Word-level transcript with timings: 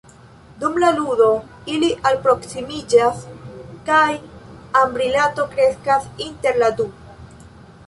Dum 0.61 0.77
la 0.83 0.87
ludo, 0.99 1.27
ili 1.73 1.89
alproksimiĝas 2.11 3.21
kaj 3.91 4.09
amrilato 4.83 5.47
kreskas 5.55 6.11
inter 6.29 6.61
la 6.65 6.75
du. 6.83 6.91